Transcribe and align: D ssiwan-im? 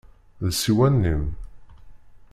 D 0.45 0.47
ssiwan-im? 0.53 1.23